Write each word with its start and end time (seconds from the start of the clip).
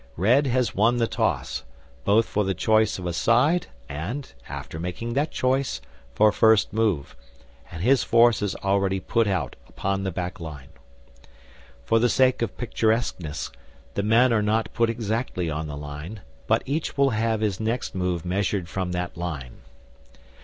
Red 0.17 0.47
has 0.47 0.73
won 0.73 0.97
the 0.97 1.05
toss, 1.05 1.63
both 2.05 2.25
for 2.25 2.43
the 2.43 2.55
choice 2.55 2.97
of 2.97 3.05
a 3.05 3.13
side 3.13 3.67
and, 3.87 4.33
after 4.49 4.79
making 4.79 5.13
that 5.13 5.29
choice, 5.29 5.79
for 6.15 6.31
first 6.31 6.73
move, 6.73 7.15
and 7.69 7.83
his 7.83 8.03
force 8.03 8.41
is 8.41 8.55
already 8.63 8.99
put 8.99 9.27
out 9.27 9.55
upon 9.67 10.01
the 10.01 10.09
back 10.11 10.39
line. 10.39 10.69
For 11.85 11.99
the 11.99 12.09
sake 12.09 12.41
of 12.41 12.57
picturesqueness, 12.57 13.51
the 13.93 14.01
men 14.01 14.33
are 14.33 14.41
not 14.41 14.73
put 14.73 14.89
exactly 14.89 15.51
on 15.51 15.67
the 15.67 15.77
line, 15.77 16.21
but 16.47 16.63
each 16.65 16.97
will 16.97 17.11
have 17.11 17.41
his 17.41 17.59
next 17.59 17.93
move 17.93 18.25
measured 18.25 18.67
from 18.67 18.93
that 18.93 19.15
line. 19.15 19.59